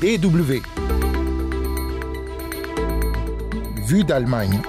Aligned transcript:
DW. 0.00 0.62
Vue 3.84 4.04
d'Allemagne. 4.04 4.60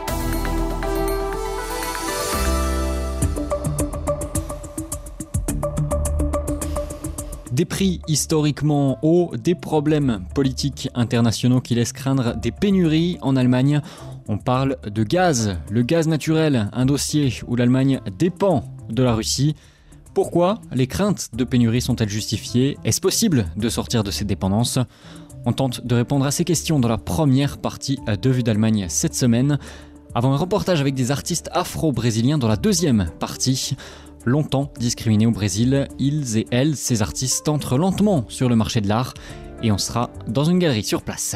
Des 7.51 7.65
prix 7.65 8.01
historiquement 8.07 8.97
hauts, 9.03 9.31
des 9.37 9.53
problèmes 9.53 10.23
politiques 10.33 10.89
internationaux 10.95 11.61
qui 11.61 11.75
laissent 11.75 11.93
craindre 11.93 12.35
des 12.35 12.51
pénuries 12.51 13.19
en 13.21 13.35
Allemagne. 13.35 13.81
On 14.27 14.39
parle 14.39 14.77
de 14.83 15.03
gaz, 15.03 15.57
le 15.69 15.83
gaz 15.83 16.07
naturel, 16.07 16.71
un 16.73 16.87
dossier 16.87 17.31
où 17.45 17.55
l'Allemagne 17.55 17.99
dépend 18.17 18.63
de 18.89 19.03
la 19.03 19.13
Russie. 19.13 19.55
Pourquoi 20.13 20.59
les 20.73 20.87
craintes 20.87 21.29
de 21.33 21.43
pénurie 21.43 21.81
sont-elles 21.81 22.09
justifiées 22.09 22.77
Est-ce 22.83 22.99
possible 22.99 23.45
de 23.55 23.69
sortir 23.69 24.03
de 24.03 24.11
ces 24.11 24.25
dépendances 24.25 24.79
On 25.45 25.53
tente 25.53 25.85
de 25.85 25.95
répondre 25.95 26.25
à 26.25 26.31
ces 26.31 26.43
questions 26.43 26.79
dans 26.79 26.87
la 26.87 26.97
première 26.97 27.59
partie 27.59 27.99
de 28.07 28.29
Vue 28.29 28.43
d'Allemagne 28.43 28.87
cette 28.89 29.13
semaine, 29.13 29.59
avant 30.15 30.33
un 30.33 30.37
reportage 30.37 30.81
avec 30.81 30.95
des 30.95 31.11
artistes 31.11 31.49
afro-brésiliens 31.53 32.39
dans 32.39 32.47
la 32.47 32.57
deuxième 32.57 33.09
partie. 33.19 33.75
Longtemps 34.25 34.73
discriminés 34.79 35.27
au 35.27 35.31
Brésil, 35.31 35.87
ils 35.99 36.37
et 36.37 36.47
elles, 36.51 36.75
ces 36.75 37.01
artistes, 37.01 37.47
entrent 37.47 37.77
lentement 37.77 38.25
sur 38.27 38.49
le 38.49 38.55
marché 38.55 38.81
de 38.81 38.89
l'art 38.89 39.13
et 39.61 39.71
on 39.71 39.77
sera 39.77 40.09
dans 40.27 40.43
une 40.43 40.59
galerie 40.59 40.83
sur 40.83 41.03
place. 41.03 41.35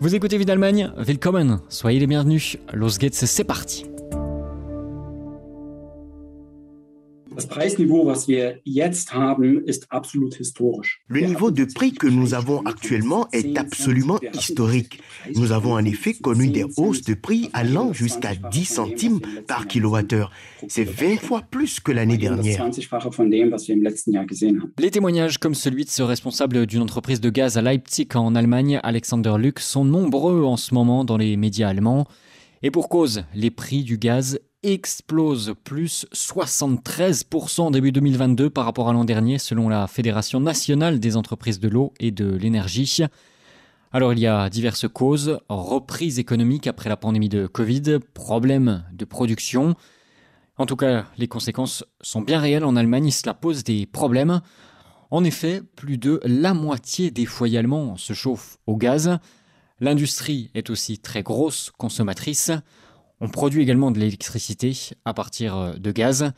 Vous 0.00 0.14
écoutez 0.14 0.36
Vue 0.36 0.44
d'Allemagne, 0.44 0.92
willkommen, 0.96 1.60
soyez 1.68 1.98
les 1.98 2.06
bienvenus, 2.06 2.58
Los 2.72 2.98
Gates, 2.98 3.14
c'est 3.14 3.44
parti 3.44 3.86
Le 11.08 11.20
niveau 11.20 11.50
de 11.50 11.64
prix 11.64 11.92
que 11.92 12.06
nous 12.06 12.34
avons 12.34 12.62
actuellement 12.64 13.28
est 13.32 13.56
absolument 13.58 14.18
historique. 14.34 15.00
Nous 15.34 15.52
avons 15.52 15.74
en 15.74 15.84
effet 15.84 16.14
connu 16.14 16.48
des 16.48 16.64
hausses 16.76 17.02
de 17.02 17.14
prix 17.14 17.50
allant 17.52 17.92
jusqu'à 17.92 18.34
10 18.34 18.64
centimes 18.64 19.20
par 19.46 19.66
kilowattheure. 19.66 20.30
C'est 20.68 20.84
20 20.84 21.16
fois 21.16 21.42
plus 21.42 21.80
que 21.80 21.92
l'année 21.92 22.18
dernière. 22.18 22.68
Les 24.78 24.90
témoignages 24.90 25.38
comme 25.38 25.54
celui 25.54 25.84
de 25.84 25.90
ce 25.90 26.02
responsable 26.02 26.66
d'une 26.66 26.82
entreprise 26.82 27.20
de 27.20 27.30
gaz 27.30 27.56
à 27.56 27.62
Leipzig 27.62 28.08
en 28.14 28.34
Allemagne, 28.34 28.80
Alexander 28.82 29.34
Luck, 29.38 29.58
sont 29.58 29.84
nombreux 29.84 30.44
en 30.44 30.56
ce 30.56 30.74
moment 30.74 31.04
dans 31.04 31.16
les 31.16 31.36
médias 31.36 31.68
allemands. 31.68 32.06
Et 32.62 32.70
pour 32.70 32.88
cause, 32.88 33.24
les 33.34 33.50
prix 33.50 33.82
du 33.82 33.98
gaz 33.98 34.38
explose, 34.62 35.54
plus 35.64 36.06
73% 36.12 37.72
début 37.72 37.90
2022 37.90 38.48
par 38.48 38.64
rapport 38.64 38.88
à 38.88 38.92
l'an 38.92 39.04
dernier 39.04 39.38
selon 39.38 39.68
la 39.68 39.86
Fédération 39.86 40.38
nationale 40.38 41.00
des 41.00 41.16
entreprises 41.16 41.58
de 41.58 41.68
l'eau 41.68 41.92
et 41.98 42.10
de 42.10 42.36
l'énergie. 42.36 43.02
Alors 43.92 44.12
il 44.12 44.20
y 44.20 44.26
a 44.26 44.48
diverses 44.48 44.86
causes, 44.88 45.40
reprise 45.48 46.18
économique 46.18 46.66
après 46.66 46.88
la 46.88 46.96
pandémie 46.96 47.28
de 47.28 47.46
Covid, 47.46 47.98
problèmes 48.14 48.84
de 48.92 49.04
production. 49.04 49.74
En 50.56 50.66
tout 50.66 50.76
cas, 50.76 51.06
les 51.18 51.28
conséquences 51.28 51.84
sont 52.00 52.20
bien 52.20 52.38
réelles 52.38 52.64
en 52.64 52.76
Allemagne, 52.76 53.10
cela 53.10 53.34
pose 53.34 53.64
des 53.64 53.86
problèmes. 53.86 54.40
En 55.10 55.24
effet, 55.24 55.60
plus 55.76 55.98
de 55.98 56.20
la 56.24 56.54
moitié 56.54 57.10
des 57.10 57.26
foyers 57.26 57.58
allemands 57.58 57.96
se 57.96 58.12
chauffent 58.12 58.58
au 58.66 58.76
gaz. 58.76 59.18
L'industrie 59.80 60.50
est 60.54 60.70
aussi 60.70 60.98
très 60.98 61.22
grosse 61.22 61.72
consommatrice. 61.76 62.52
On 63.24 63.28
produit 63.28 63.62
également 63.62 63.92
de 63.92 64.00
l'électricité 64.00 64.76
à 65.04 65.14
partir 65.14 65.56
euh, 65.56 65.72
de 65.74 65.92
gaz. 65.92 66.32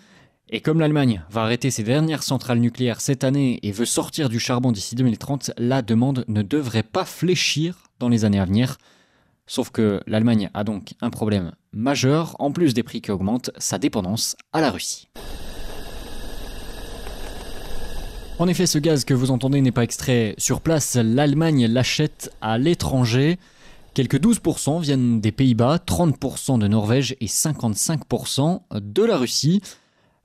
Et 0.50 0.60
comme 0.60 0.80
l'Allemagne 0.80 1.24
va 1.30 1.40
arrêter 1.40 1.70
ses 1.70 1.82
dernières 1.82 2.22
centrales 2.22 2.58
nucléaires 2.58 3.00
cette 3.00 3.24
année 3.24 3.58
et 3.62 3.72
veut 3.72 3.86
sortir 3.86 4.28
du 4.28 4.38
charbon 4.38 4.70
d'ici 4.70 4.94
2030, 4.94 5.52
la 5.56 5.80
demande 5.80 6.26
ne 6.28 6.42
devrait 6.42 6.82
pas 6.82 7.06
fléchir 7.06 7.88
dans 8.00 8.10
les 8.10 8.26
années 8.26 8.38
à 8.38 8.44
venir. 8.44 8.76
Sauf 9.46 9.70
que 9.70 10.02
l'Allemagne 10.06 10.50
a 10.52 10.62
donc 10.62 10.92
un 11.00 11.08
problème 11.08 11.52
majeur, 11.72 12.36
en 12.38 12.52
plus 12.52 12.74
des 12.74 12.82
prix 12.82 13.00
qui 13.00 13.10
augmentent, 13.10 13.50
sa 13.56 13.78
dépendance 13.78 14.36
à 14.52 14.60
la 14.60 14.70
Russie. 14.70 15.08
En 18.38 18.46
effet, 18.46 18.66
ce 18.66 18.78
gaz 18.78 19.06
que 19.06 19.14
vous 19.14 19.30
entendez 19.30 19.62
n'est 19.62 19.72
pas 19.72 19.84
extrait 19.84 20.34
sur 20.36 20.60
place, 20.60 20.96
l'Allemagne 20.96 21.66
l'achète 21.66 22.30
à 22.42 22.58
l'étranger. 22.58 23.38
Quelques 23.94 24.20
12% 24.20 24.80
viennent 24.80 25.20
des 25.20 25.30
Pays-Bas, 25.30 25.78
30% 25.86 26.58
de 26.58 26.66
Norvège 26.66 27.14
et 27.20 27.26
55% 27.26 28.62
de 28.74 29.04
la 29.04 29.16
Russie. 29.16 29.62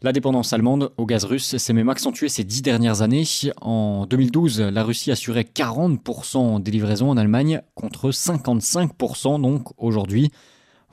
La 0.02 0.12
dépendance 0.12 0.54
allemande 0.54 0.92
au 0.98 1.06
gaz 1.06 1.24
russe 1.24 1.56
s'est 1.56 1.74
même 1.74 1.90
accentuée 1.90 2.30
ces 2.30 2.44
dix 2.44 2.64
dernières 2.64 3.04
années. 3.04 3.26
En 3.62 4.08
2012, 4.08 4.60
la 4.62 4.84
Russie 4.84 5.12
assurait 5.12 5.44
40% 5.44 6.64
des 6.64 6.72
livraisons 6.72 7.12
en 7.12 7.18
Allemagne 7.18 7.62
contre 7.76 8.10
55% 8.10 9.40
donc 9.40 9.68
aujourd'hui. 9.78 10.32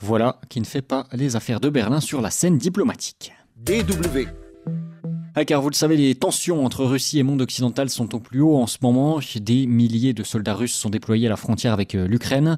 Voilà 0.01 0.39
qui 0.51 0.61
ne 0.61 0.67
fait 0.67 0.83
pas 0.83 1.07
les 1.15 1.35
affaires 1.35 1.61
de 1.61 1.71
Berlin 1.71 2.01
sur 2.01 2.21
la 2.21 2.31
scène 2.31 2.59
diplomatique. 2.59 3.33
DW. 3.57 4.46
Ah, 5.39 5.45
car 5.45 5.61
vous 5.61 5.69
le 5.69 5.75
savez, 5.75 5.99
les 5.99 6.15
tensions 6.15 6.65
entre 6.65 6.87
Russie 6.87 7.19
et 7.19 7.23
monde 7.23 7.43
occidental 7.43 7.91
sont 7.91 8.15
au 8.15 8.21
plus 8.21 8.41
haut 8.41 8.57
en 8.57 8.67
ce 8.67 8.79
moment. 8.81 9.21
Des 9.39 9.67
milliers 9.67 10.15
de 10.15 10.23
soldats 10.23 10.55
russes 10.55 10.73
sont 10.73 10.89
déployés 10.89 11.27
à 11.27 11.29
la 11.29 11.37
frontière 11.37 11.75
avec 11.75 11.95
euh, 11.95 12.09
l'Ukraine. 12.09 12.57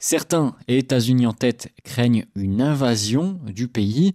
Certains, 0.00 0.56
États-Unis 0.66 1.28
en 1.28 1.32
tête, 1.32 1.70
craignent 1.84 2.26
une 2.34 2.60
invasion 2.60 3.38
du 3.46 3.68
pays. 3.68 4.12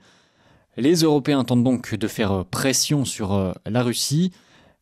Les 0.75 0.95
Européens 0.95 1.45
tentent 1.45 1.63
donc 1.63 1.95
de 1.95 2.07
faire 2.09 2.33
euh, 2.33 2.43
pression 2.43 3.05
sur 3.05 3.31
euh, 3.31 3.53
la 3.65 3.81
Russie. 3.81 4.33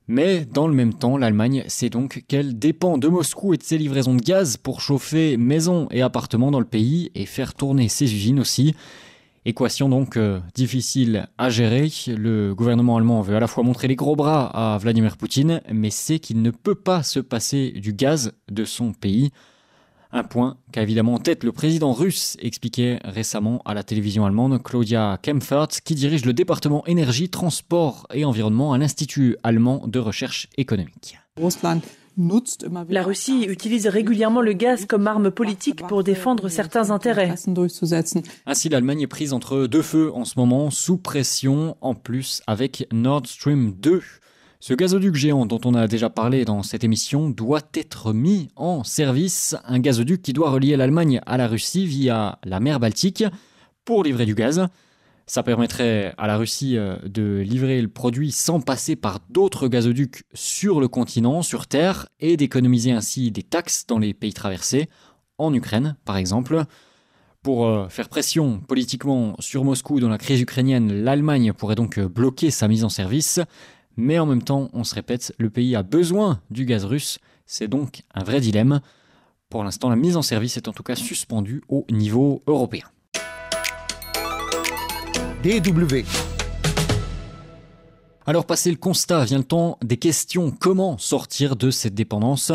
Mais 0.07 0.43
dans 0.45 0.67
le 0.67 0.73
même 0.73 0.95
temps, 0.95 1.15
l'Allemagne 1.15 1.63
sait 1.67 1.91
donc 1.91 2.23
qu'elle 2.27 2.57
dépend 2.57 2.97
de 2.97 3.09
Moscou 3.09 3.53
et 3.53 3.57
de 3.57 3.63
ses 3.63 3.77
livraisons 3.77 4.15
de 4.15 4.23
gaz 4.23 4.57
pour 4.57 4.81
chauffer 4.81 5.37
maisons 5.37 5.87
et 5.91 6.01
appartements 6.01 6.49
dans 6.49 6.59
le 6.59 6.65
pays 6.65 7.11
et 7.13 7.27
faire 7.27 7.53
tourner 7.53 7.89
ses 7.89 8.11
usines 8.11 8.39
aussi. 8.39 8.73
Équation 9.49 9.89
donc 9.89 10.15
euh, 10.15 10.39
difficile 10.53 11.27
à 11.39 11.49
gérer. 11.49 11.89
Le 12.05 12.53
gouvernement 12.53 12.97
allemand 12.97 13.23
veut 13.23 13.35
à 13.35 13.39
la 13.39 13.47
fois 13.47 13.63
montrer 13.63 13.87
les 13.87 13.95
gros 13.95 14.15
bras 14.15 14.45
à 14.45 14.77
Vladimir 14.77 15.17
Poutine, 15.17 15.61
mais 15.73 15.89
sait 15.89 16.19
qu'il 16.19 16.43
ne 16.43 16.51
peut 16.51 16.75
pas 16.75 17.01
se 17.01 17.19
passer 17.19 17.71
du 17.71 17.91
gaz 17.91 18.33
de 18.51 18.63
son 18.63 18.93
pays. 18.93 19.31
Un 20.11 20.23
point 20.23 20.57
qu'a 20.71 20.83
évidemment 20.83 21.15
en 21.15 21.17
tête 21.17 21.43
le 21.43 21.51
président 21.51 21.93
russe, 21.93 22.37
expliquait 22.39 22.99
récemment 23.03 23.63
à 23.65 23.73
la 23.73 23.81
télévision 23.81 24.23
allemande 24.23 24.61
Claudia 24.61 25.17
Kempfert, 25.23 25.69
qui 25.83 25.95
dirige 25.95 26.25
le 26.25 26.33
département 26.33 26.85
énergie, 26.85 27.29
transport 27.29 28.05
et 28.13 28.25
environnement 28.25 28.73
à 28.73 28.77
l'Institut 28.77 29.35
allemand 29.41 29.81
de 29.87 29.97
recherche 29.97 30.47
économique. 30.57 31.17
La 32.89 33.03
Russie 33.03 33.45
utilise 33.47 33.87
régulièrement 33.87 34.41
le 34.41 34.53
gaz 34.53 34.85
comme 34.85 35.07
arme 35.07 35.31
politique 35.31 35.85
pour 35.87 36.03
défendre 36.03 36.49
certains 36.49 36.91
intérêts. 36.91 37.35
Ainsi, 38.45 38.69
l'Allemagne 38.69 39.01
est 39.01 39.07
prise 39.07 39.33
entre 39.33 39.67
deux 39.67 39.81
feux 39.81 40.11
en 40.13 40.25
ce 40.25 40.37
moment, 40.37 40.69
sous 40.71 40.97
pression, 40.97 41.77
en 41.81 41.95
plus 41.95 42.41
avec 42.47 42.87
Nord 42.91 43.25
Stream 43.25 43.73
2. 43.79 44.01
Ce 44.61 44.73
gazoduc 44.73 45.15
géant 45.15 45.45
dont 45.45 45.61
on 45.63 45.73
a 45.73 45.87
déjà 45.87 46.09
parlé 46.09 46.43
dans 46.43 46.63
cette 46.63 46.83
émission 46.83 47.29
doit 47.29 47.61
être 47.73 48.11
mis 48.11 48.49
en 48.57 48.83
service, 48.83 49.55
un 49.65 49.79
gazoduc 49.79 50.21
qui 50.21 50.33
doit 50.33 50.51
relier 50.51 50.75
l'Allemagne 50.75 51.21
à 51.25 51.37
la 51.37 51.47
Russie 51.47 51.85
via 51.85 52.39
la 52.43 52.59
mer 52.59 52.81
Baltique 52.81 53.23
pour 53.85 54.03
livrer 54.03 54.25
du 54.25 54.35
gaz. 54.35 54.67
Ça 55.29 55.43
permettrait 55.43 56.15
à 56.17 56.25
la 56.25 56.37
Russie 56.37 56.75
euh, 56.75 56.95
de 57.05 57.37
livrer 57.45 57.79
le 57.83 57.87
produit 57.87 58.31
sans 58.31 58.61
passer 58.61 58.95
par 58.95 59.19
d'autres 59.29 59.67
gazoducs 59.67 60.23
sur 60.33 60.79
le 60.79 60.87
continent, 60.87 61.43
sur 61.43 61.67
Terre, 61.67 62.07
et 62.19 62.35
d'économiser 62.35 62.93
ainsi 62.93 63.29
des 63.29 63.43
taxes 63.43 63.85
dans 63.85 63.99
les 63.99 64.15
pays 64.15 64.33
traversés, 64.33 64.89
en 65.37 65.53
Ukraine 65.53 65.97
par 66.03 66.17
exemple. 66.17 66.63
Pour 67.43 67.67
euh, 67.67 67.87
faire 67.89 68.09
pression 68.09 68.59
politiquement 68.61 69.35
sur 69.37 69.63
Moscou 69.63 69.99
dans 69.99 70.09
la 70.09 70.17
crise 70.17 70.41
ukrainienne, 70.41 70.91
l'Allemagne 71.03 71.53
pourrait 71.53 71.75
donc 71.75 71.99
euh, 71.99 72.09
bloquer 72.09 72.49
sa 72.49 72.67
mise 72.67 72.83
en 72.83 72.89
service. 72.89 73.39
Mais 73.97 74.17
en 74.17 74.25
même 74.25 74.41
temps, 74.41 74.71
on 74.73 74.83
se 74.83 74.95
répète, 74.95 75.35
le 75.37 75.51
pays 75.51 75.75
a 75.75 75.83
besoin 75.83 76.41
du 76.49 76.65
gaz 76.65 76.85
russe. 76.85 77.19
C'est 77.45 77.67
donc 77.67 78.01
un 78.15 78.23
vrai 78.23 78.41
dilemme. 78.41 78.81
Pour 79.49 79.63
l'instant, 79.63 79.89
la 79.89 79.95
mise 79.95 80.17
en 80.17 80.23
service 80.23 80.57
est 80.57 80.67
en 80.67 80.73
tout 80.73 80.81
cas 80.81 80.95
suspendue 80.95 81.61
au 81.67 81.85
niveau 81.91 82.41
européen. 82.47 82.85
DW. 85.41 86.03
Alors 88.25 88.45
passé 88.45 88.71
le 88.71 88.75
constat, 88.75 89.23
vient 89.23 89.37
le 89.37 89.45
temps 89.45 89.77
des 89.81 89.95
questions. 89.95 90.51
Comment 90.51 90.97
sortir 90.97 91.55
de 91.55 91.71
cette 91.71 91.95
dépendance? 91.95 92.51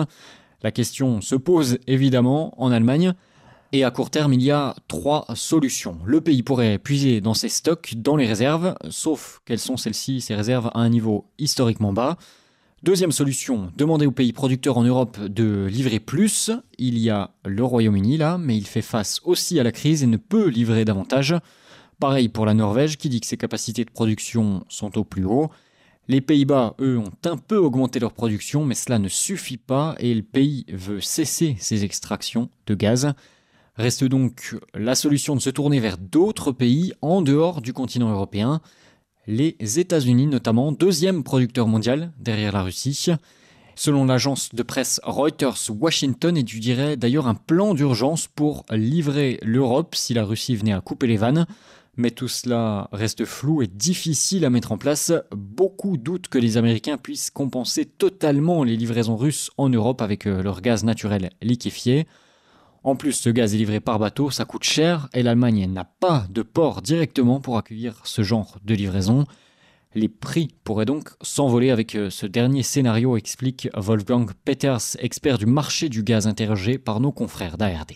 La 0.62 0.70
question 0.70 1.22
se 1.22 1.34
pose 1.34 1.78
évidemment 1.86 2.52
en 2.62 2.70
Allemagne. 2.70 3.14
Et 3.72 3.84
à 3.84 3.90
court 3.90 4.10
terme, 4.10 4.34
il 4.34 4.42
y 4.42 4.50
a 4.50 4.76
trois 4.86 5.24
solutions. 5.34 5.96
Le 6.04 6.20
pays 6.20 6.42
pourrait 6.42 6.76
puiser 6.76 7.22
dans 7.22 7.32
ses 7.32 7.48
stocks, 7.48 7.94
dans 7.96 8.16
les 8.16 8.26
réserves, 8.26 8.74
sauf 8.90 9.40
qu'elles 9.46 9.58
sont 9.58 9.78
celles-ci, 9.78 10.20
ces 10.20 10.34
réserves, 10.34 10.70
à 10.74 10.80
un 10.80 10.90
niveau 10.90 11.24
historiquement 11.38 11.94
bas. 11.94 12.18
Deuxième 12.82 13.12
solution, 13.12 13.72
demander 13.78 14.04
aux 14.04 14.12
pays 14.12 14.34
producteurs 14.34 14.76
en 14.76 14.84
Europe 14.84 15.18
de 15.18 15.66
livrer 15.70 16.00
plus. 16.00 16.50
Il 16.76 16.98
y 16.98 17.08
a 17.08 17.30
le 17.46 17.64
Royaume-Uni 17.64 18.18
là, 18.18 18.36
mais 18.36 18.58
il 18.58 18.66
fait 18.66 18.82
face 18.82 19.22
aussi 19.24 19.58
à 19.58 19.62
la 19.62 19.72
crise 19.72 20.02
et 20.02 20.06
ne 20.06 20.18
peut 20.18 20.48
livrer 20.48 20.84
davantage. 20.84 21.34
Pareil 22.00 22.28
pour 22.28 22.46
la 22.46 22.54
Norvège 22.54 22.98
qui 22.98 23.08
dit 23.08 23.20
que 23.20 23.26
ses 23.26 23.36
capacités 23.36 23.84
de 23.84 23.90
production 23.90 24.64
sont 24.68 24.98
au 24.98 25.04
plus 25.04 25.24
haut. 25.24 25.50
Les 26.06 26.20
Pays-Bas, 26.20 26.74
eux, 26.80 26.98
ont 26.98 27.12
un 27.24 27.36
peu 27.38 27.56
augmenté 27.56 27.98
leur 27.98 28.12
production, 28.12 28.64
mais 28.64 28.74
cela 28.74 28.98
ne 28.98 29.08
suffit 29.08 29.56
pas 29.56 29.94
et 29.98 30.12
le 30.14 30.22
pays 30.22 30.66
veut 30.68 31.00
cesser 31.00 31.56
ses 31.58 31.84
extractions 31.84 32.50
de 32.66 32.74
gaz. 32.74 33.14
Reste 33.76 34.04
donc 34.04 34.56
la 34.74 34.94
solution 34.94 35.34
de 35.34 35.40
se 35.40 35.50
tourner 35.50 35.80
vers 35.80 35.96
d'autres 35.96 36.52
pays 36.52 36.92
en 37.00 37.22
dehors 37.22 37.62
du 37.62 37.72
continent 37.72 38.10
européen, 38.10 38.60
les 39.26 39.56
États-Unis 39.58 40.26
notamment, 40.26 40.72
deuxième 40.72 41.24
producteur 41.24 41.66
mondial 41.66 42.12
derrière 42.18 42.52
la 42.52 42.62
Russie. 42.62 43.08
Selon 43.74 44.04
l'agence 44.04 44.54
de 44.54 44.62
presse 44.62 45.00
Reuters, 45.02 45.70
Washington 45.70 46.36
étudierait 46.36 46.96
d'ailleurs 46.96 47.26
un 47.26 47.34
plan 47.34 47.74
d'urgence 47.74 48.28
pour 48.28 48.64
livrer 48.70 49.40
l'Europe 49.42 49.94
si 49.94 50.14
la 50.14 50.24
Russie 50.24 50.54
venait 50.54 50.72
à 50.72 50.80
couper 50.80 51.06
les 51.06 51.16
vannes. 51.16 51.46
Mais 51.96 52.10
tout 52.10 52.28
cela 52.28 52.88
reste 52.92 53.24
flou 53.24 53.62
et 53.62 53.66
difficile 53.66 54.44
à 54.44 54.50
mettre 54.50 54.72
en 54.72 54.78
place. 54.78 55.12
Beaucoup 55.30 55.96
doutent 55.96 56.28
que 56.28 56.38
les 56.38 56.56
Américains 56.56 56.96
puissent 56.96 57.30
compenser 57.30 57.84
totalement 57.84 58.64
les 58.64 58.76
livraisons 58.76 59.16
russes 59.16 59.50
en 59.58 59.68
Europe 59.68 60.02
avec 60.02 60.26
euh, 60.26 60.42
leur 60.42 60.60
gaz 60.60 60.82
naturel 60.82 61.30
liquéfié. 61.40 62.06
En 62.82 62.96
plus, 62.96 63.12
ce 63.12 63.30
gaz 63.30 63.54
est 63.54 63.58
livré 63.58 63.80
par 63.80 63.98
bateau, 63.98 64.30
ça 64.30 64.44
coûte 64.44 64.64
cher 64.64 65.08
et 65.14 65.22
l'Allemagne 65.22 65.66
n'a 65.72 65.84
pas 65.84 66.26
de 66.28 66.42
port 66.42 66.82
directement 66.82 67.40
pour 67.40 67.56
accueillir 67.56 68.00
ce 68.04 68.22
genre 68.22 68.58
de 68.62 68.74
livraison. 68.74 69.24
Les 69.96 70.08
prix 70.08 70.48
pourraient 70.64 70.86
donc 70.86 71.10
s'envoler 71.22 71.70
avec 71.70 71.94
euh, 71.94 72.10
ce 72.10 72.26
dernier 72.26 72.64
scénario, 72.64 73.16
explique 73.16 73.68
Wolfgang 73.76 74.28
Peters, 74.44 74.96
expert 74.98 75.38
du 75.38 75.46
marché 75.46 75.88
du 75.88 76.02
gaz 76.02 76.26
interrogé 76.26 76.78
par 76.78 76.98
nos 76.98 77.12
confrères 77.12 77.56
d'ARD. 77.56 77.92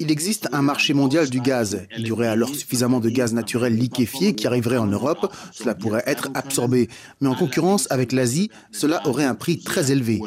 Il 0.00 0.10
existe 0.10 0.48
un 0.52 0.62
marché 0.62 0.94
mondial 0.94 1.28
du 1.28 1.40
gaz. 1.42 1.86
Il 1.98 2.06
y 2.06 2.10
aurait 2.10 2.28
alors 2.28 2.54
suffisamment 2.54 3.00
de 3.00 3.10
gaz 3.10 3.34
naturel 3.34 3.76
liquéfié 3.76 4.34
qui 4.34 4.46
arriverait 4.46 4.78
en 4.78 4.86
Europe. 4.86 5.30
Cela 5.52 5.74
pourrait 5.74 6.04
être 6.06 6.30
absorbé. 6.32 6.88
Mais 7.20 7.28
en 7.28 7.34
concurrence 7.34 7.86
avec 7.90 8.12
l'Asie, 8.12 8.50
cela 8.72 9.06
aurait 9.06 9.26
un 9.26 9.34
prix 9.34 9.58
très 9.58 9.92
élevé. 9.92 10.18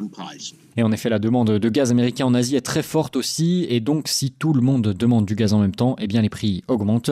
Et 0.78 0.84
en 0.84 0.92
effet, 0.92 1.10
la 1.10 1.20
demande 1.20 1.50
de 1.50 1.70
gaz 1.70 1.90
américain 1.90 2.28
en 2.28 2.36
Asie 2.36 2.56
est 2.56 2.62
très 2.62 2.84
forte 2.84 3.16
aussi. 3.16 3.66
Et 3.70 3.80
donc, 3.80 4.08
si 4.08 4.32
tout 4.32 4.54
le 4.54 4.62
monde 4.62 4.94
demande 4.94 5.26
du 5.26 5.34
gaz 5.34 5.54
en 5.54 5.60
même 5.60 5.76
temps, 5.76 5.96
eh 6.00 6.06
bien 6.06 6.22
les 6.22 6.30
prix 6.30 6.64
augmentent. 6.68 7.12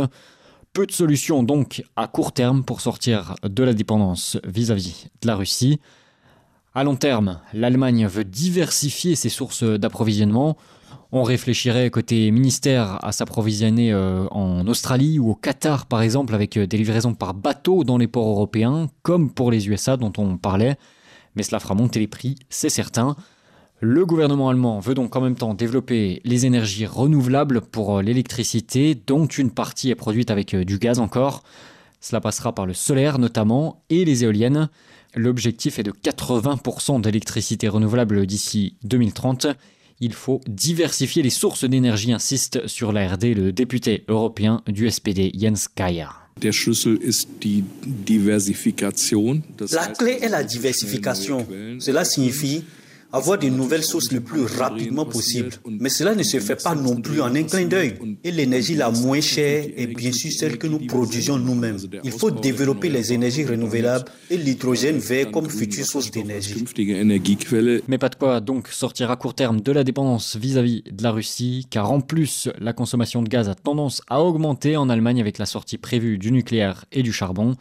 Peu 0.74 0.86
de 0.86 0.92
solutions 0.92 1.42
donc 1.42 1.84
à 1.96 2.08
court 2.08 2.32
terme 2.32 2.64
pour 2.64 2.80
sortir 2.82 3.34
de 3.44 3.64
la 3.64 3.74
dépendance 3.74 4.38
vis-à-vis 4.46 5.08
de 5.22 5.28
la 5.28 5.36
Russie. 5.36 5.80
À 6.76 6.84
long 6.84 6.96
terme, 6.96 7.40
l'Allemagne 7.54 8.06
veut 8.06 8.24
diversifier 8.24 9.16
ses 9.16 9.30
sources 9.30 9.64
d'approvisionnement. 9.64 10.58
On 11.12 11.24
réfléchirait 11.24 11.90
côté 11.90 12.30
ministère 12.30 13.04
à 13.04 13.12
s'approvisionner 13.12 13.92
euh, 13.92 14.28
en 14.30 14.68
Australie 14.68 15.18
ou 15.18 15.32
au 15.32 15.36
Qatar 15.36 15.88
par 15.88 16.04
exemple 16.04 16.36
avec 16.36 16.56
euh, 16.56 16.68
des 16.68 16.78
livraisons 16.78 17.16
par 17.16 17.34
bateau 17.34 17.84
dans 17.84 17.98
les 17.98 18.08
ports 18.08 18.30
européens 18.30 18.90
comme 19.02 19.32
pour 19.32 19.50
les 19.50 19.68
USA 19.68 19.98
dont 19.98 20.14
on 20.18 20.38
parlait. 20.38 20.78
Mais 21.36 21.42
cela 21.42 21.60
fera 21.60 21.74
monter 21.74 22.00
les 22.00 22.08
prix, 22.08 22.36
c'est 22.50 22.70
certain. 22.70 23.16
Le 23.82 24.06
gouvernement 24.06 24.50
allemand 24.50 24.82
veut 24.82 24.94
donc 24.94 25.16
en 25.16 25.22
même 25.22 25.36
temps 25.36 25.54
développer 25.54 26.20
les 26.26 26.46
énergies 26.46 26.86
renouvelables 26.86 27.62
pour 27.62 27.98
euh, 27.98 28.02
l'électricité, 28.02 28.94
dont 28.94 29.26
une 29.26 29.52
partie 29.52 29.90
est 29.90 29.96
produite 29.96 30.32
avec 30.32 30.54
euh, 30.54 30.66
du 30.66 30.80
gaz 30.80 31.00
encore. 31.00 31.44
Cela 32.02 32.20
passera 32.20 32.54
par 32.54 32.66
le 32.66 32.74
solaire 32.74 33.20
notamment 33.20 33.82
et 33.90 34.04
les 34.04 34.26
éoliennes. 34.26 34.68
L'objectif 35.16 35.80
est 35.80 35.84
de 35.84 35.92
80% 35.92 37.00
d'électricité 37.00 37.70
renouvelable 37.70 38.26
d'ici 38.26 38.76
2030. 38.84 39.48
Il 40.02 40.12
faut 40.12 40.42
diversifier 40.46 41.24
les 41.24 41.30
sources 41.30 41.64
d'énergie, 41.64 42.12
insiste 42.12 42.68
sur 42.68 42.92
l'ARD 42.92 43.24
le 43.24 43.54
député 43.54 44.04
européen 44.10 44.62
du 44.68 44.90
SPD 44.92 45.32
Jens 45.38 45.70
Kaya. 45.74 46.10
La 49.72 49.88
clé 49.88 50.20
est 50.22 50.30
la 50.30 50.44
diversification. 50.44 51.48
Cela 51.80 52.06
signifie 52.06 52.64
avoir 53.12 53.38
de 53.40 53.48
nouvelles 53.48 53.84
sources 53.84 54.12
le 54.12 54.22
plus 54.22 54.44
rapidement 54.44 55.06
possible. 55.06 55.50
Mais 55.68 55.90
cela 55.90 56.16
ne 56.16 56.24
se 56.24 56.40
fait 56.40 56.62
pas 56.62 56.76
non 56.76 57.02
plus 57.02 57.22
en 57.22 57.34
un 57.36 57.44
clin 57.44 57.66
d'œil. 57.66 57.96
Et 58.24 58.32
l'énergie 58.32 58.76
la 58.76 58.92
moins 58.92 59.22
chère 59.22 59.66
est 59.76 59.88
bien 59.88 60.12
sûr 60.12 60.32
celle 60.32 60.58
que 60.58 60.68
nous 60.68 60.80
produisons 60.86 61.38
nous-mêmes. 61.38 61.78
Il 62.04 62.12
faut 62.12 62.32
développer 62.32 62.90
les 62.90 63.14
énergies 63.14 63.46
renouvelables 63.46 64.06
et 64.30 64.38
l'hydrogène 64.38 64.98
vert 64.98 65.32
comme 65.32 65.50
future 65.50 65.86
source 65.86 66.12
d'énergie. 66.12 66.64
Mais 67.88 67.98
pas 67.98 68.10
de 68.10 68.16
quoi 68.16 68.40
donc 68.40 68.68
sortir 68.68 69.12
à 69.12 69.18
court 69.18 69.34
terme 69.34 69.62
de 69.62 69.72
la 69.72 69.84
dépendance 69.84 70.36
vis-à-vis 70.36 70.84
de 70.84 71.04
la 71.04 71.12
Russie, 71.12 71.68
car 71.70 71.92
en 71.92 72.02
plus 72.02 72.50
la 72.60 72.74
consommation 72.74 73.22
de 73.22 73.30
gaz 73.30 73.50
a 73.50 73.56
tendance 73.56 74.02
à 74.08 74.22
augmenter 74.22 74.78
en 74.78 74.90
Allemagne 74.90 75.20
avec 75.20 75.38
la 75.38 75.46
sortie 75.46 75.78
prévue 75.78 76.18
du 76.18 76.32
nucléaire 76.32 76.86
et 76.92 77.04
du 77.04 77.12
charbon. 77.12 77.56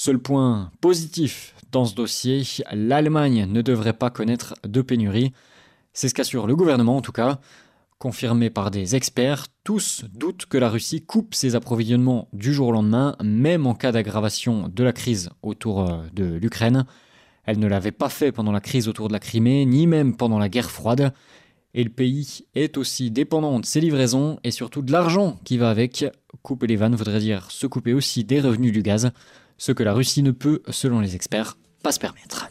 Seul 0.00 0.20
point 0.20 0.70
positif 0.80 1.56
dans 1.72 1.84
ce 1.84 1.92
dossier, 1.92 2.44
l'Allemagne 2.72 3.48
ne 3.50 3.62
devrait 3.62 3.94
pas 3.94 4.10
connaître 4.10 4.54
de 4.62 4.80
pénurie. 4.80 5.32
C'est 5.92 6.08
ce 6.08 6.14
qu'assure 6.14 6.46
le 6.46 6.54
gouvernement 6.54 6.98
en 6.98 7.00
tout 7.00 7.10
cas. 7.10 7.40
Confirmé 7.98 8.48
par 8.48 8.70
des 8.70 8.94
experts, 8.94 9.48
tous 9.64 10.04
doutent 10.12 10.46
que 10.46 10.56
la 10.56 10.68
Russie 10.68 11.04
coupe 11.04 11.34
ses 11.34 11.56
approvisionnements 11.56 12.28
du 12.32 12.54
jour 12.54 12.68
au 12.68 12.72
lendemain, 12.72 13.16
même 13.24 13.66
en 13.66 13.74
cas 13.74 13.90
d'aggravation 13.90 14.70
de 14.72 14.84
la 14.84 14.92
crise 14.92 15.30
autour 15.42 15.90
euh, 15.90 16.04
de 16.12 16.36
l'Ukraine. 16.36 16.86
Elle 17.44 17.58
ne 17.58 17.66
l'avait 17.66 17.90
pas 17.90 18.08
fait 18.08 18.30
pendant 18.30 18.52
la 18.52 18.60
crise 18.60 18.86
autour 18.86 19.08
de 19.08 19.12
la 19.12 19.18
Crimée, 19.18 19.66
ni 19.66 19.88
même 19.88 20.16
pendant 20.16 20.38
la 20.38 20.48
guerre 20.48 20.70
froide. 20.70 21.12
Et 21.74 21.82
le 21.82 21.90
pays 21.90 22.46
est 22.54 22.76
aussi 22.76 23.10
dépendant 23.10 23.58
de 23.58 23.66
ses 23.66 23.80
livraisons 23.80 24.38
et 24.44 24.52
surtout 24.52 24.82
de 24.82 24.92
l'argent 24.92 25.40
qui 25.42 25.58
va 25.58 25.70
avec. 25.70 26.04
Couper 26.42 26.68
les 26.68 26.76
vannes 26.76 26.94
voudrait 26.94 27.18
dire 27.18 27.50
se 27.50 27.66
couper 27.66 27.94
aussi 27.94 28.22
des 28.22 28.40
revenus 28.40 28.72
du 28.72 28.82
gaz 28.82 29.10
ce 29.58 29.72
que 29.72 29.82
la 29.82 29.92
Russie 29.92 30.22
ne 30.22 30.30
peut, 30.30 30.62
selon 30.70 31.00
les 31.00 31.14
experts, 31.14 31.58
pas 31.82 31.92
se 31.92 31.98
permettre. 31.98 32.48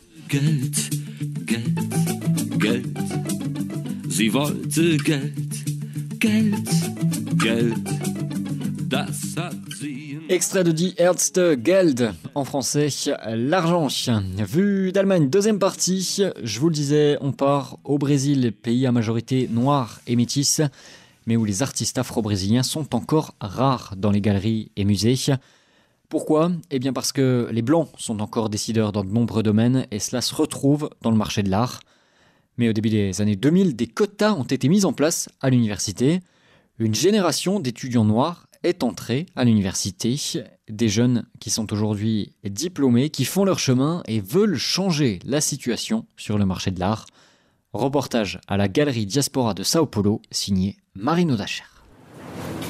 Extrait 10.29 10.63
de 10.65 10.71
Die 10.73 10.93
Ärzte 10.97 11.39
Geld, 11.63 12.13
en 12.35 12.43
français, 12.43 12.89
l'argent. 13.27 13.87
Vue 14.45 14.91
d'Allemagne, 14.91 15.29
deuxième 15.29 15.59
partie, 15.59 16.19
je 16.43 16.59
vous 16.59 16.67
le 16.67 16.75
disais, 16.75 17.17
on 17.21 17.31
part 17.31 17.79
au 17.85 17.97
Brésil, 17.97 18.51
pays 18.51 18.85
à 18.85 18.91
majorité 18.91 19.47
noire 19.49 20.01
et 20.07 20.17
métisse, 20.17 20.61
mais 21.25 21.37
où 21.37 21.45
les 21.45 21.63
artistes 21.63 21.97
afro-brésiliens 21.97 22.63
sont 22.63 22.95
encore 22.95 23.35
rares 23.39 23.93
dans 23.95 24.11
les 24.11 24.21
galeries 24.21 24.71
et 24.75 24.83
musées. 24.83 25.15
Pourquoi? 26.09 26.53
Eh 26.71 26.79
bien 26.79 26.93
parce 26.93 27.11
que 27.11 27.49
les 27.51 27.61
Blancs 27.61 27.89
sont 27.97 28.21
encore 28.21 28.49
décideurs 28.49 28.93
dans 28.93 29.03
de 29.03 29.11
nombreux 29.11 29.43
domaines 29.43 29.85
et 29.91 29.99
cela 29.99 30.21
se 30.21 30.33
retrouve 30.33 30.89
dans 31.01 31.11
le 31.11 31.17
marché 31.17 31.43
de 31.43 31.49
l'art. 31.49 31.81
Mais 32.57 32.69
au 32.69 32.73
début 32.73 32.89
des 32.89 33.21
années 33.21 33.35
2000, 33.35 33.75
des 33.75 33.87
quotas 33.87 34.33
ont 34.33 34.43
été 34.43 34.69
mis 34.69 34.85
en 34.85 34.93
place 34.93 35.27
à 35.41 35.49
l'université. 35.49 36.21
Une 36.79 36.95
génération 36.95 37.59
d'étudiants 37.59 38.05
noirs 38.05 38.47
est 38.63 38.83
entrée 38.83 39.25
à 39.35 39.43
l'université, 39.43 40.15
des 40.69 40.89
jeunes 40.89 41.25
qui 41.39 41.49
sont 41.49 41.71
aujourd'hui 41.73 42.33
diplômés, 42.43 43.09
qui 43.09 43.25
font 43.25 43.43
leur 43.43 43.59
chemin 43.59 44.01
et 44.05 44.21
veulent 44.21 44.57
changer 44.57 45.19
la 45.25 45.41
situation 45.41 46.05
sur 46.15 46.37
le 46.37 46.45
marché 46.45 46.71
de 46.71 46.79
l'art. 46.79 47.05
Reportage 47.73 48.39
à 48.47 48.55
la 48.55 48.69
galerie 48.69 49.05
Diaspora 49.05 49.53
de 49.53 49.63
Sao 49.63 49.85
Paulo, 49.85 50.21
signé 50.31 50.77
Marino 50.95 51.35
Dacher. 51.35 51.76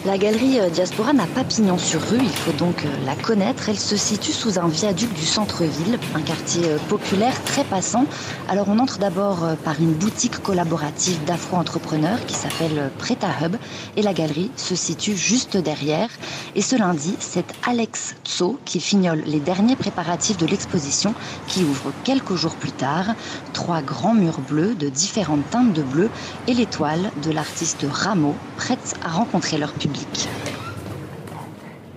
La 0.05 0.17
galerie 0.17 0.59
euh, 0.59 0.69
Diaspora 0.69 1.11
n'a 1.11 1.25
pas 1.25 1.43
pignon 1.43 1.77
sur 1.77 2.01
rue, 2.01 2.19
il 2.21 2.29
faut 2.29 2.51
donc 2.53 2.85
euh, 2.85 3.05
la 3.05 3.15
connaître. 3.15 3.67
Elle 3.67 3.79
se 3.79 3.97
situe 3.97 4.31
sous 4.31 4.59
un 4.59 4.67
viaduc 4.67 5.11
du 5.13 5.25
centre-ville, 5.25 5.99
un 6.13 6.21
quartier 6.21 6.65
euh, 6.65 6.77
populaire 6.87 7.43
très 7.43 7.63
passant. 7.63 8.05
Alors 8.47 8.69
on 8.69 8.77
entre 8.79 8.99
d'abord 8.99 9.39
par 9.65 9.81
une 9.81 9.93
boutique 9.93 10.41
collaborative 10.41 11.21
d'afro-entrepreneurs 11.25 12.25
qui 12.25 12.35
s'appelle 12.35 12.91
Preta 12.99 13.27
Hub 13.41 13.55
et 13.97 14.01
la 14.01 14.13
galerie 14.13 14.51
se 14.55 14.75
situe 14.75 15.17
juste 15.17 15.57
derrière. 15.57 16.09
Et 16.55 16.61
ce 16.61 16.75
lundi, 16.75 17.15
c'est 17.19 17.45
Alex 17.67 18.15
Tso 18.23 18.59
qui 18.65 18.79
fignole 18.79 19.23
les 19.25 19.39
derniers 19.39 19.75
préparatifs 19.75 20.37
de 20.37 20.45
l'exposition 20.45 21.15
qui 21.47 21.63
ouvre 21.63 21.91
quelques 22.03 22.35
jours 22.35 22.55
plus 22.55 22.71
tard. 22.71 23.07
Trois 23.51 23.81
grands 23.81 24.13
murs 24.13 24.39
bleus 24.39 24.75
de 24.75 24.89
différentes 24.89 25.49
teintes 25.49 25.73
de 25.73 25.83
bleu 25.83 26.09
et 26.47 26.53
l'étoile 26.53 27.11
de 27.23 27.31
l'artiste 27.31 27.85
Rameau, 27.91 28.35
prête 28.57 28.95
à 29.03 29.09
rencontrer 29.09 29.57
leur 29.57 29.73
public 29.73 29.86
public. 29.93 30.46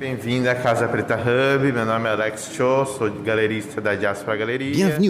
Bienvenue 0.00 0.48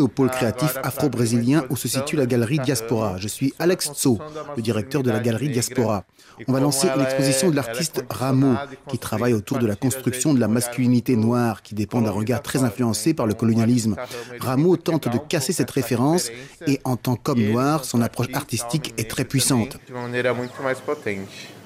au 0.00 0.08
pôle 0.08 0.30
créatif 0.30 0.76
afro-brésilien 0.82 1.64
où 1.70 1.76
se 1.76 1.86
situe 1.86 2.16
la 2.16 2.26
galerie 2.26 2.58
Diaspora. 2.58 3.16
Je 3.16 3.28
suis 3.28 3.54
Alex 3.60 3.92
Tso, 3.92 4.18
le 4.56 4.62
directeur 4.62 5.04
de 5.04 5.12
la 5.12 5.20
galerie 5.20 5.50
Diaspora. 5.50 6.02
On 6.48 6.52
va 6.52 6.58
lancer 6.58 6.88
l'exposition 6.96 7.50
de 7.50 7.56
l'artiste 7.56 8.04
Rameau, 8.10 8.56
qui 8.88 8.98
travaille 8.98 9.32
autour 9.32 9.58
de 9.58 9.66
la 9.68 9.76
construction 9.76 10.34
de 10.34 10.40
la 10.40 10.48
masculinité 10.48 11.14
noire, 11.14 11.62
qui 11.62 11.76
dépend 11.76 12.00
d'un 12.00 12.10
regard 12.10 12.42
très 12.42 12.64
influencé 12.64 13.14
par 13.14 13.26
le 13.26 13.34
colonialisme. 13.34 13.94
Rameau 14.40 14.76
tente 14.76 15.08
de 15.08 15.18
casser 15.18 15.52
cette 15.52 15.70
référence 15.70 16.32
et 16.66 16.80
en 16.82 16.96
tant 16.96 17.14
qu'homme 17.14 17.42
noir, 17.42 17.84
son 17.84 18.02
approche 18.02 18.34
artistique 18.34 18.92
est 18.98 19.08
très 19.08 19.24
puissante. 19.24 19.76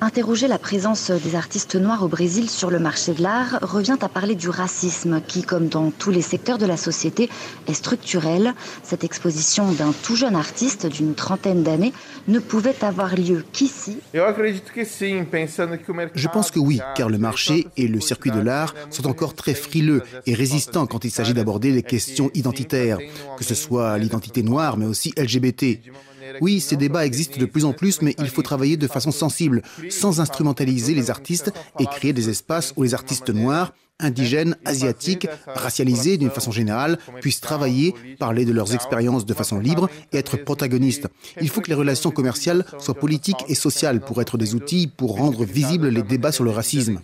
Interroger 0.03 0.49
la 0.49 0.59
présence 0.59 1.11
des 1.11 1.37
artistes 1.37 1.77
noirs 1.77 2.03
au 2.03 2.09
Brésil 2.09 2.51
sur 2.51 2.71
le 2.71 2.79
marché 2.79 3.14
de 3.15 3.23
l'art 3.23 3.59
revient 3.63 3.97
à 4.01 4.09
parler 4.09 4.35
du 4.35 4.49
racisme 4.49 5.23
qui, 5.27 5.43
comme 5.43 5.69
dans 5.69 5.91
tous 5.91 6.11
les 6.11 6.23
secteurs 6.23 6.59
de 6.59 6.67
la 6.67 6.77
société, 6.77 7.31
est 7.67 7.75
structurel. 7.75 8.55
Cette 8.83 9.05
exposition 9.05 9.73
d'un 9.73 9.93
tout 10.03 10.17
jeune 10.17 10.37
artiste 10.37 10.87
d'une 10.87 11.15
trentaine 11.15 11.63
d'années 11.63 11.93
ne 12.29 12.39
pouvait 12.39 12.85
avoir 12.85 13.17
lieu 13.17 13.45
qu'ici. 13.53 13.99
Je 16.15 16.29
pense 16.29 16.51
que 16.51 16.59
oui, 16.59 16.81
car 16.95 17.09
le 17.09 17.19
marché 17.19 17.67
et 17.77 17.89
le 17.89 18.01
circuit 18.01 18.31
de 18.31 18.41
l'art 18.41 18.75
sont 18.91 19.07
encore 19.07 19.35
très 19.35 19.55
frileux 19.55 20.03
et 20.27 20.35
résistants 20.35 20.87
quand 20.87 21.05
il 21.05 21.11
s'agit 21.11 21.35
d'aborder 21.35 21.71
les 21.71 21.83
questions 21.83 22.31
identitaires, 22.35 22.99
que 23.39 23.45
ce 23.45 23.55
soit 23.55 23.97
l'identité 23.99 24.43
noire, 24.43 24.77
mais 24.77 24.87
aussi 24.87 25.13
LGBT. 25.17 25.81
Oui, 26.41 26.61
ces 26.61 26.77
débats 26.77 27.07
existent 27.07 27.39
de 27.39 27.47
plus 27.47 27.65
en 27.65 27.73
plus, 27.73 28.03
mais 28.03 28.15
il 28.19 28.29
faut 28.29 28.43
travailler 28.43 28.77
de 28.77 28.87
façon 28.87 29.11
sensible, 29.11 29.63
sans 29.91 30.21
instrumentaliser 30.21 30.95
les 30.95 31.11
artistes 31.11 31.53
et 31.79 31.87
créer 31.87 32.13
des 32.13 32.29
espaces 32.29 32.73
où 32.77 32.83
les 32.83 32.95
artistes 32.95 33.31
noirs, 33.31 33.73
indigènes, 34.01 34.57
asiatiques, 34.65 35.29
racialisés 35.47 36.17
d'une 36.17 36.31
façon 36.31 36.51
générale, 36.51 36.99
puissent 37.21 37.41
travailler, 37.41 37.95
parler 38.19 38.45
de 38.45 38.53
leurs 38.53 38.75
expériences 38.75 39.27
de 39.27 39.35
façon 39.35 39.59
libre 39.59 39.89
et 40.13 40.19
être 40.19 40.37
protagonistes. 40.37 41.09
Il 41.41 41.49
faut 41.49 41.61
que 41.61 41.69
les 41.69 41.75
relations 41.75 42.11
commerciales 42.11 42.65
soient 42.79 42.95
politiques 42.95 43.45
et 43.49 43.55
sociales 43.55 44.01
pour 44.01 44.21
être 44.21 44.37
des 44.39 44.55
outils 44.55 44.89
pour 44.89 45.17
rendre 45.17 45.45
visibles 45.45 45.89
les 45.89 46.03
débats 46.03 46.33
sur 46.33 46.45
le 46.45 46.51
racisme. 46.51 47.01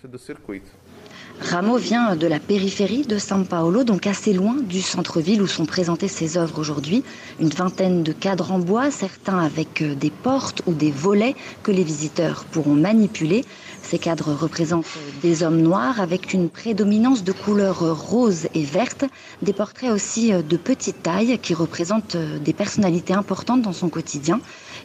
Rameau 1.42 1.78
vient 1.78 2.16
de 2.16 2.26
la 2.26 2.38
périphérie 2.38 3.06
de 3.06 3.16
São 3.16 3.46
Paulo, 3.46 3.82
donc 3.82 4.06
assez 4.06 4.34
loin 4.34 4.56
du 4.60 4.82
centre-ville 4.82 5.40
où 5.40 5.46
sont 5.46 5.64
présentées 5.64 6.06
ses 6.06 6.36
œuvres 6.36 6.58
aujourd'hui. 6.58 7.02
Une 7.40 7.48
vingtaine 7.48 8.02
de 8.02 8.12
cadres 8.12 8.52
en 8.52 8.58
bois, 8.58 8.90
certains 8.90 9.38
avec 9.38 9.80
euh, 9.80 9.94
des 9.94 10.10
portes 10.10 10.60
ou 10.66 10.74
des 10.74 10.90
volets 10.90 11.34
que 11.62 11.72
les 11.72 11.82
visiteurs 11.82 12.44
pourront 12.44 12.74
manipuler. 12.74 13.44
Ces 13.82 13.98
cadres 13.98 14.34
représentent 14.34 14.84
des 15.22 15.42
hommes 15.42 15.62
noirs 15.62 15.98
avec 15.98 16.34
une 16.34 16.50
prédominance 16.50 17.24
de 17.24 17.32
couleurs 17.32 17.80
roses 17.98 18.46
et 18.54 18.64
vertes, 18.64 19.06
des 19.40 19.54
portraits 19.54 19.90
aussi 19.90 20.34
euh, 20.34 20.42
de 20.42 20.58
petite 20.58 21.02
taille 21.02 21.38
qui 21.38 21.54
représentent 21.54 22.16
euh, 22.16 22.38
des 22.38 22.52
personnalités 22.52 23.14
importantes 23.14 23.62
dans 23.62 23.72
son 23.72 23.88
quotidien. 23.88 24.40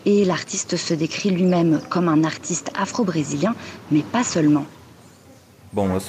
Et 0.06 0.24
l'artiste 0.24 0.78
se 0.78 0.94
décrit 0.94 1.32
lui-même 1.32 1.82
comme 1.90 2.08
un 2.08 2.24
artiste 2.24 2.72
afro-brésilien, 2.76 3.56
mais 3.92 4.04
pas 4.04 4.24
seulement. 4.24 4.66
E 5.78 6.00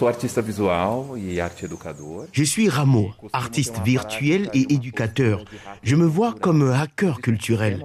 Je 2.32 2.44
suis 2.44 2.68
Rameau, 2.68 3.10
artiste 3.32 3.80
virtuel 3.84 4.48
et 4.54 4.72
éducateur. 4.72 5.44
Je 5.82 5.96
me 5.96 6.04
vois 6.04 6.34
comme 6.34 6.62
un 6.62 6.72
hacker 6.72 7.20
culturel. 7.20 7.84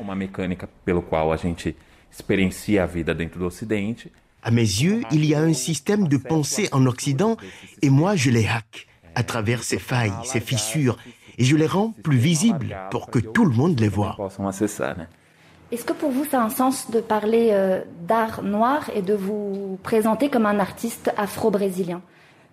À 4.44 4.52
mes 4.52 4.62
yeux, 4.62 5.02
il 5.12 5.26
y 5.26 5.34
a 5.34 5.40
un 5.42 5.54
système 5.54 6.08
de 6.08 6.18
pensée 6.18 6.70
en 6.72 6.86
Occident 6.86 7.38
et 7.82 7.90
moi 7.90 8.16
je 8.16 8.30
les 8.30 8.48
hack 8.48 8.88
à 9.16 9.24
travers 9.24 9.64
ces 9.64 9.80
failles, 9.80 10.14
ces 10.24 10.40
fissures 10.40 10.98
et 11.38 11.44
je 11.44 11.56
les 11.56 11.66
rends 11.66 11.94
plus 12.04 12.18
visibles 12.18 12.78
pour 12.92 13.10
que 13.10 13.20
tout 13.20 13.46
le 13.46 13.56
monde 13.56 13.80
les 13.80 13.88
voit. 13.88 14.18
Est-ce 15.72 15.86
que 15.86 15.94
pour 15.94 16.12
vous, 16.12 16.26
ça 16.26 16.42
a 16.42 16.44
un 16.44 16.50
sens 16.50 16.92
de 16.92 17.00
parler 17.00 17.50
euh, 17.52 17.82
d'art 18.06 18.44
noir 18.44 18.90
et 18.94 19.02
de 19.02 19.14
vous 19.14 19.80
présenter 19.84 20.30
comme 20.30 20.46
un 20.46 20.60
artiste 20.60 21.14
afro-brésilien? 21.16 22.02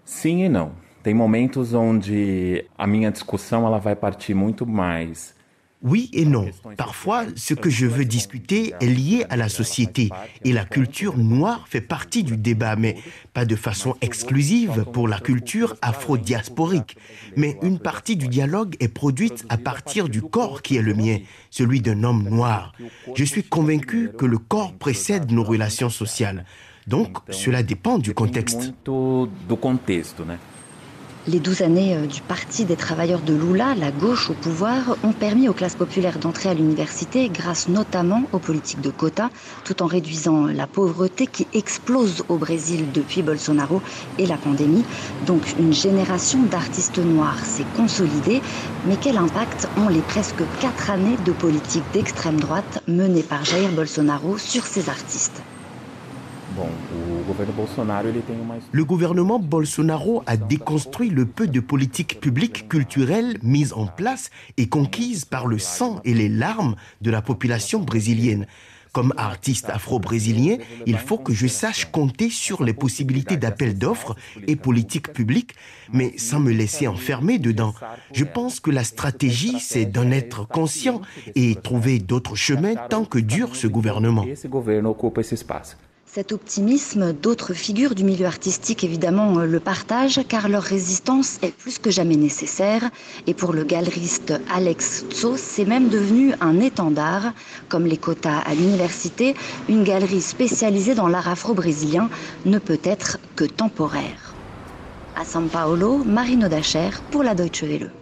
Sim 0.05 0.45
e 0.45 0.49
não. 0.49 0.71
Tem 1.03 1.15
momentos 1.15 1.75
onde 1.75 2.65
a 2.77 2.87
minha 2.87 3.11
discussão 3.11 3.67
ela 3.67 3.79
vai 3.79 3.97
partir 3.97 4.35
muito 4.35 4.65
mais 4.67 5.35
oui 5.83 6.11
et 6.13 6.25
non. 6.25 6.47
Parfois, 6.77 7.25
ce 7.37 7.55
que 7.55 7.71
je 7.71 7.87
veux 7.87 8.05
discuter 8.05 8.75
est 8.81 8.87
lié 8.87 9.25
à 9.31 9.37
la 9.37 9.49
société 9.49 10.11
et 10.45 10.53
la 10.53 10.65
culture 10.65 11.17
noire 11.17 11.67
fait 11.69 11.81
partie 11.81 12.25
du 12.25 12.37
débat, 12.37 12.77
mais 12.77 12.97
pas 13.33 13.45
de 13.45 13.57
façon 13.57 13.95
exclusive 14.01 14.85
pour 14.93 15.09
la 15.09 15.21
culture 15.21 15.77
afro-diasporique. 15.83 16.97
Mais 17.37 17.57
une 17.63 17.79
partie 17.79 18.17
du 18.17 18.29
dialogue 18.29 18.77
est 18.81 18.89
produite 18.89 19.45
à 19.49 19.57
partir 19.57 20.09
du 20.09 20.23
corps 20.23 20.63
qui 20.63 20.77
est 20.77 20.83
le 20.83 20.95
mien, 20.95 21.19
celui 21.51 21.81
d'un 21.81 22.03
homme 22.03 22.29
noir. 22.29 22.73
Je 23.15 23.25
suis 23.25 23.45
convaincu 23.45 24.11
que 24.17 24.27
le 24.27 24.39
corps 24.39 24.73
précède 24.73 25.31
nos 25.31 25.45
relations 25.45 25.91
sociales. 25.91 26.45
Donc, 26.87 27.19
cela 27.31 27.63
dépend 27.63 27.99
du 27.99 28.15
contexte. 28.15 28.73
Les 31.31 31.41
douze 31.41 31.61
années 31.61 31.95
euh, 31.95 32.07
du 32.07 32.23
Parti 32.23 32.65
des 32.65 32.77
travailleurs 32.77 33.21
de 33.21 33.35
Lula, 33.35 33.75
la 33.77 33.91
gauche 33.91 34.31
au 34.31 34.35
pouvoir, 34.35 34.97
ont 35.03 35.13
permis 35.13 35.47
aux 35.47 35.53
classes 35.53 35.75
populaires 35.75 36.19
d'entrer 36.19 36.49
à 36.49 36.55
l'université 36.55 37.29
grâce 37.29 37.69
notamment 37.69 38.23
aux 38.33 38.39
politiques 38.39 38.81
de 38.81 38.89
quotas, 38.89 39.29
tout 39.67 39.83
en 39.83 39.87
réduisant 39.87 40.47
la 40.47 40.67
pauvreté 40.67 41.27
qui 41.27 41.47
explose 41.53 42.25
au 42.31 42.39
Brésil 42.39 42.93
depuis 42.95 43.21
Bolsonaro 43.21 43.83
et 44.17 44.25
la 44.25 44.39
pandémie. 44.39 44.87
Donc 45.27 45.55
une 45.59 45.75
génération 45.75 46.45
d'artistes 46.45 46.99
noirs 46.99 47.45
s'est 47.45 47.67
consolidée, 47.77 48.41
mais 48.87 48.97
quel 48.97 49.19
impact 49.19 49.69
ont 49.77 49.89
les 49.89 50.01
presque 50.01 50.41
quatre 50.61 50.89
années 50.89 51.19
de 51.27 51.33
politique 51.33 51.85
d'extrême 51.93 52.41
droite 52.41 52.83
menées 52.89 53.23
par 53.23 53.45
Jair 53.45 53.71
Bolsonaro 53.73 54.39
sur 54.39 54.65
ces 54.65 54.89
artistes? 54.89 55.43
Le 58.73 58.85
gouvernement 58.85 59.39
Bolsonaro 59.39 60.23
a 60.27 60.37
déconstruit 60.37 61.11
le 61.11 61.27
peu 61.27 61.47
de 61.47 61.61
politiques 61.61 62.21
publiques 62.21 62.69
culturelles 62.69 63.39
mises 63.43 63.73
en 63.73 63.87
place 63.87 64.31
et 64.57 64.69
conquises 64.69 65.25
par 65.25 65.47
le 65.47 65.59
sang 65.59 66.01
et 66.05 66.15
les 66.15 66.29
larmes 66.29 66.77
de 67.01 67.11
la 67.11 67.23
population 67.23 67.81
brésilienne. 67.81 68.47
Comme 68.93 69.13
artiste 69.17 69.69
afro-brésilien, 69.69 70.57
il 70.87 70.97
faut 70.97 71.19
que 71.19 71.35
je 71.35 71.47
sache 71.47 71.91
compter 71.91 72.31
sur 72.31 72.65
les 72.65 72.73
possibilités 72.73 73.37
d'appel 73.37 73.79
d'offres 73.79 74.17
et 74.47 74.57
politiques 74.57 75.13
publiques, 75.13 75.55
mais 75.93 76.17
sans 76.17 76.41
me 76.41 76.53
laisser 76.53 76.89
enfermer 76.89 77.39
dedans. 77.39 77.75
Je 78.13 78.25
pense 78.25 78.61
que 78.61 78.71
la 78.71 78.85
stratégie, 78.85 79.61
c'est 79.61 79.85
d'en 79.85 80.11
être 80.11 80.49
conscient 80.49 81.03
et 81.35 81.55
trouver 81.55 81.99
d'autres 81.99 82.35
chemins 82.35 82.75
tant 82.89 83.05
que 83.05 83.19
dure 83.19 83.55
ce 83.55 83.67
gouvernement. 83.67 84.25
Cet 86.19 86.33
optimisme, 86.33 87.13
d'autres 87.13 87.55
figures 87.55 87.95
du 87.95 88.03
milieu 88.03 88.27
artistique 88.27 88.83
évidemment 88.83 89.39
euh, 89.39 89.47
le 89.47 89.61
partagent 89.61 90.21
car 90.27 90.49
leur 90.49 90.65
résistance 90.65 91.39
est 91.43 91.55
plus 91.55 91.79
que 91.79 91.93
jamais 91.93 92.17
nécessaire 92.17 92.91
et 93.29 93.35
pour 93.35 93.53
le 93.53 93.63
galeriste 93.63 94.35
Alex 94.53 95.05
Tso, 95.11 95.37
c'est 95.37 95.65
même 95.65 95.89
devenu 95.89 96.35
un 96.41 96.59
étendard. 96.59 97.35
Comme 97.69 97.87
les 97.87 97.99
quotas 97.99 98.39
à 98.39 98.53
l'université, 98.57 99.37
une 99.69 99.85
galerie 99.85 100.21
spécialisée 100.21 100.97
dans 100.97 101.07
l'art 101.07 101.29
afro-brésilien 101.29 102.11
ne 102.47 102.59
peut 102.59 102.81
être 102.83 103.19
que 103.37 103.45
temporaire. 103.45 104.35
À 105.15 105.23
São 105.23 105.47
Paulo, 105.47 105.99
Marino 105.99 106.49
Dacher 106.49 106.91
pour 107.13 107.23
la 107.23 107.37
Deutsche 107.37 107.63
Welle. 107.63 107.93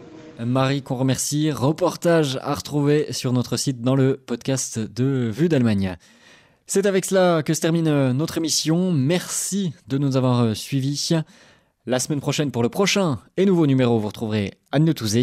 Marie, 0.40 0.80
qu'on 0.80 0.96
remercie. 0.96 1.50
Reportage 1.52 2.38
à 2.40 2.54
retrouver 2.54 3.12
sur 3.12 3.35
notre 3.35 3.58
site 3.58 3.82
dans 3.82 3.94
le 3.94 4.16
podcast 4.16 4.78
de 4.78 5.30
Vue 5.30 5.50
d'Allemagne. 5.50 5.99
C'est 6.68 6.87
avec 6.87 7.04
cela 7.04 7.44
que 7.44 7.54
se 7.54 7.61
termine 7.61 7.87
euh, 7.87 8.12
notre 8.12 8.38
émission. 8.38 8.90
Merci 8.90 9.73
de 9.87 9.99
nous 9.99 10.16
avoir 10.16 10.40
euh, 10.40 10.54
suivis. 10.54 11.12
La 11.87 12.00
semaine 12.00 12.20
prochaine 12.20 12.50
pour 12.50 12.64
le 12.64 12.68
prochain 12.68 13.20
et 13.37 13.46
nouveau 13.46 13.68
numéro, 13.68 14.00
vous 14.00 14.08
retrouverez 14.08 14.54
Anne 14.73 14.92
Touzé. 14.92 15.23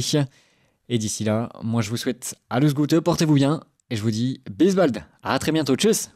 Et 0.87 0.97
d'ici 0.97 1.25
là, 1.25 1.49
moi 1.61 1.81
je 1.81 1.89
vous 1.89 1.97
souhaite 1.97 2.35
à 2.49 2.61
Gute, 2.61 2.97
portez-vous 3.01 3.33
bien 3.33 3.61
et 3.89 3.97
je 3.97 4.01
vous 4.01 4.11
dis 4.11 4.41
bis 4.49 4.73
bald. 4.73 5.03
À 5.21 5.37
très 5.37 5.51
bientôt, 5.51 5.75
tchuss 5.75 6.11